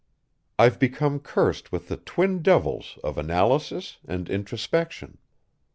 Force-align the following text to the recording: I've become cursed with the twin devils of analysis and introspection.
I've 0.57 0.79
become 0.79 1.19
cursed 1.19 1.71
with 1.71 1.87
the 1.87 1.95
twin 1.97 2.41
devils 2.41 2.97
of 3.03 3.19
analysis 3.19 3.99
and 4.07 4.27
introspection. 4.31 5.19